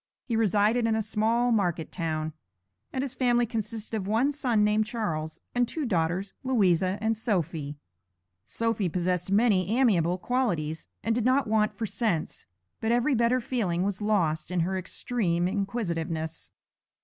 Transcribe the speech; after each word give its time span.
He 0.25 0.35
resided 0.35 0.87
in 0.87 0.95
a 0.95 1.01
small 1.03 1.51
market 1.51 1.91
town, 1.91 2.33
and 2.91 3.03
his 3.03 3.13
family 3.13 3.45
consisted 3.45 3.95
of 3.95 4.07
one 4.07 4.31
son 4.31 4.63
named 4.63 4.87
Charles, 4.87 5.41
and 5.53 5.67
two 5.67 5.85
daughters, 5.85 6.33
Louisa 6.43 6.97
and 6.99 7.15
Sophy. 7.15 7.77
Sophy 8.43 8.89
possessed 8.89 9.31
many 9.31 9.69
amiable 9.77 10.17
qualities, 10.17 10.87
and 11.03 11.13
did 11.13 11.23
not 11.23 11.45
want 11.45 11.75
for 11.77 11.85
sense, 11.85 12.47
but 12.79 12.91
every 12.91 13.13
better 13.13 13.39
feeling 13.39 13.83
was 13.83 14.01
lost 14.01 14.49
in 14.49 14.61
her 14.61 14.75
extreme 14.75 15.47
inquisitiveness. 15.47 16.49